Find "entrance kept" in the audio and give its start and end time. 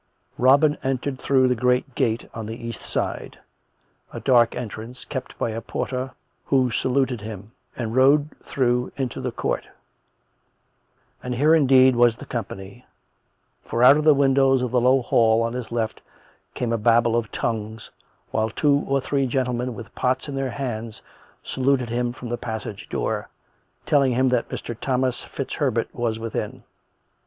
4.55-5.37